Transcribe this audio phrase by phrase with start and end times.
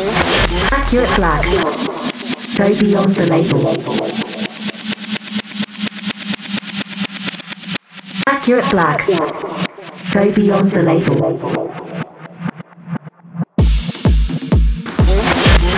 [0.00, 1.44] Accurate black.
[2.56, 3.60] Go beyond the label.
[8.26, 9.06] Accurate black.
[10.14, 11.70] Go beyond the label.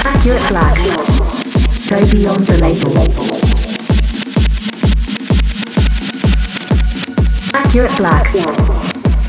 [0.05, 0.79] Accurate black.
[1.91, 2.97] Go beyond the label.
[7.55, 8.33] Accurate black.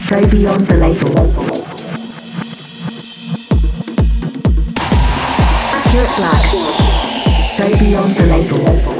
[0.07, 1.62] Go beyond the label.
[5.95, 7.55] Accurate black.
[7.55, 8.92] Go beyond the label.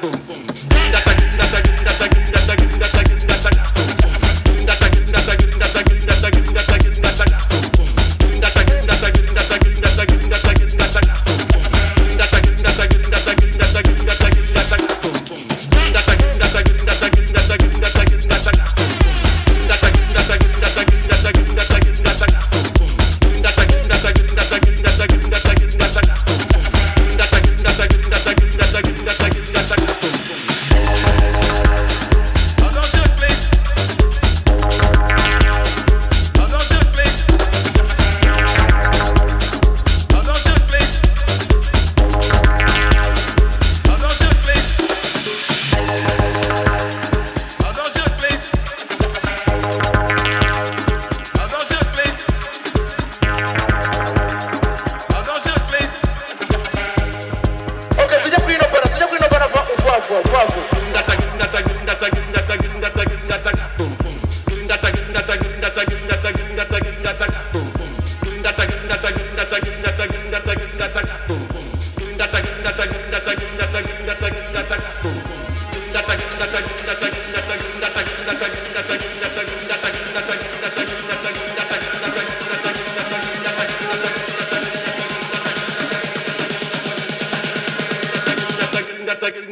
[0.00, 0.23] Boom.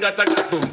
[0.03, 0.72] got that boom.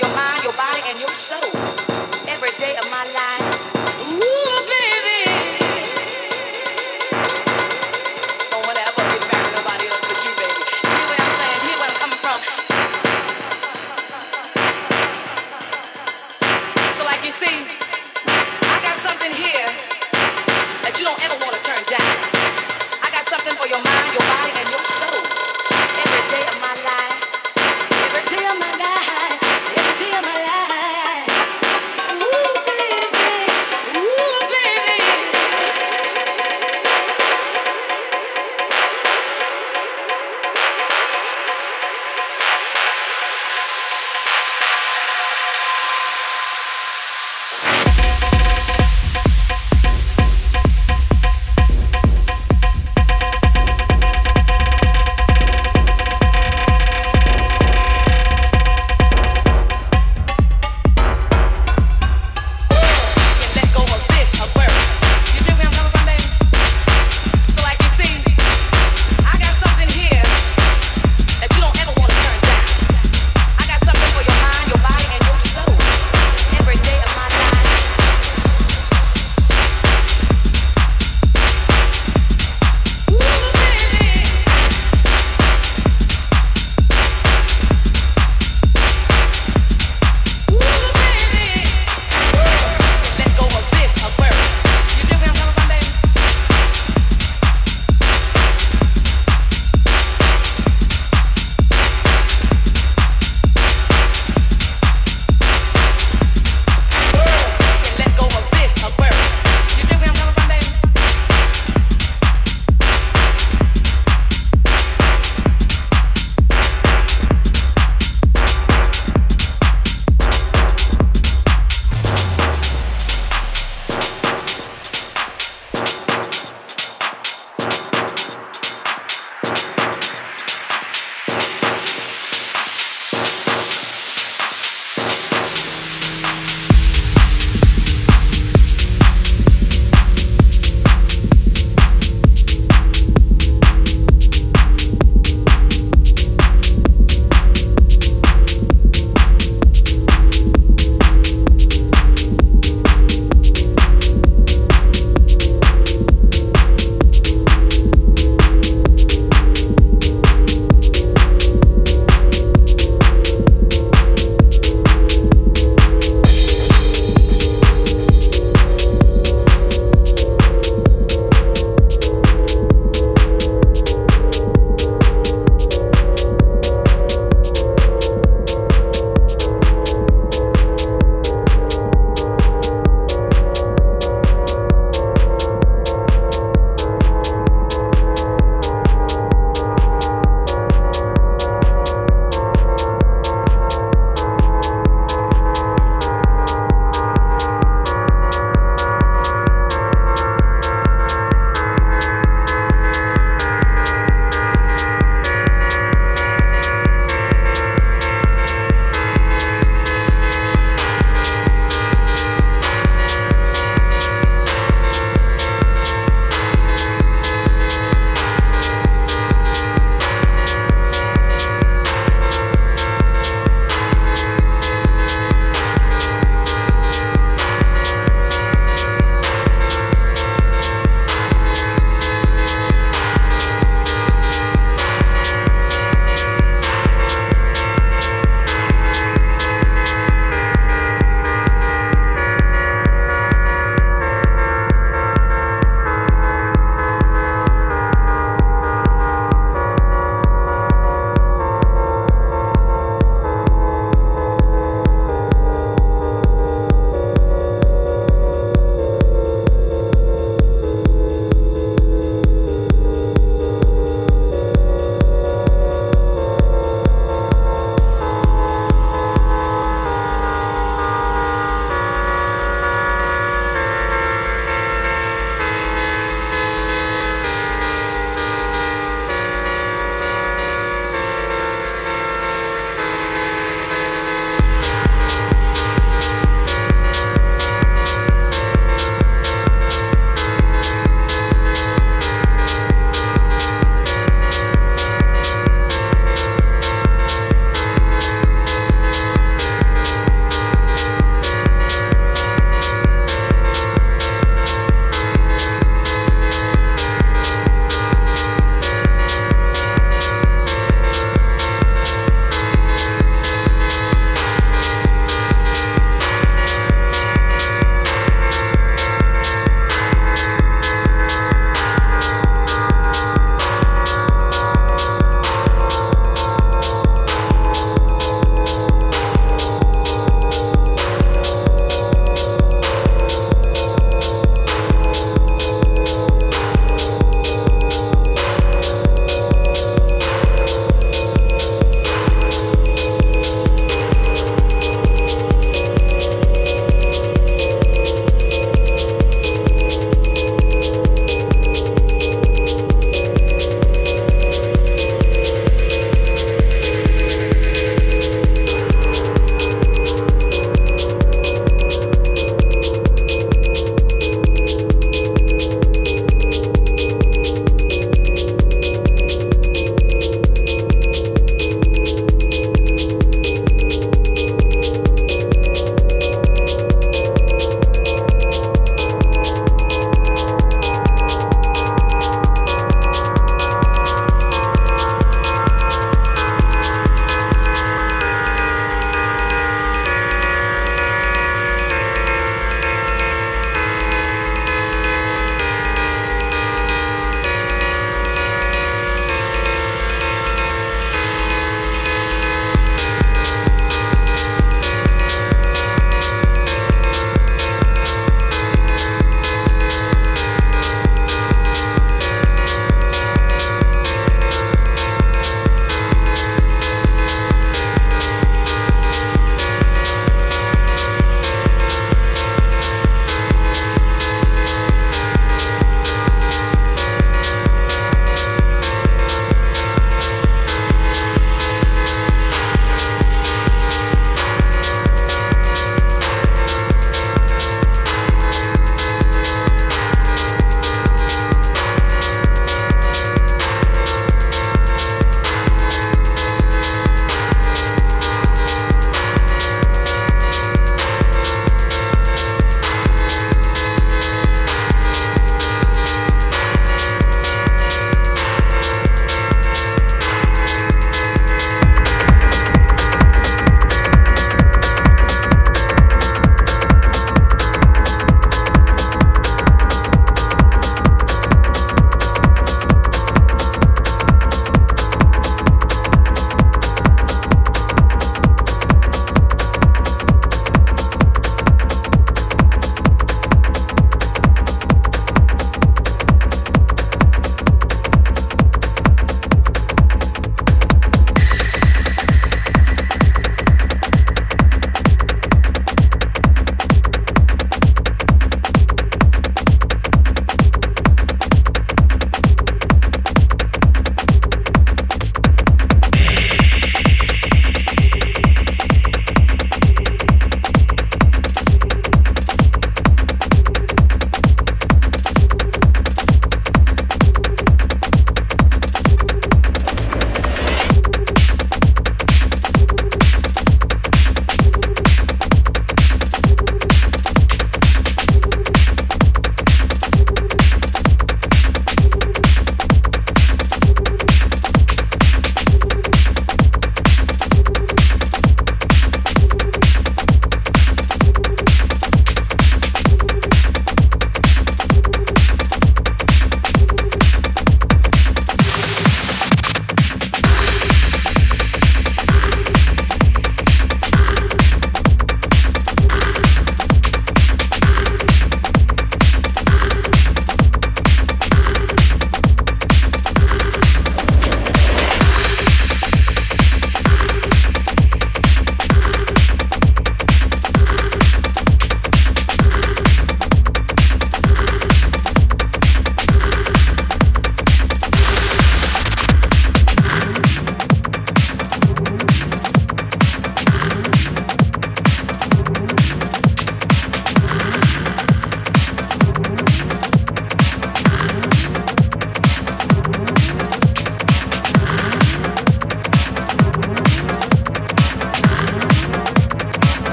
[0.00, 1.59] Your mind, your body, and your soul.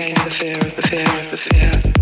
[0.00, 1.99] gain the fear of the fear of the fear.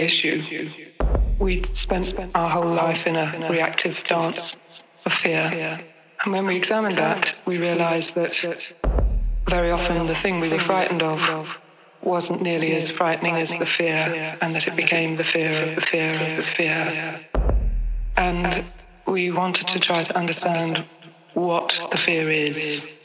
[0.00, 0.42] Issue.
[1.38, 4.56] We spent our whole life in a reactive dance
[5.04, 5.80] of fear.
[6.24, 8.72] And when we examined that, we realized that
[9.48, 11.58] very often the thing we were frightened of
[12.02, 15.80] wasn't nearly as frightening as the fear, and that it became the fear of the
[15.80, 17.20] fear of the fear.
[18.16, 18.64] And
[19.06, 20.84] we wanted to try to understand
[21.34, 22.98] what the fear is.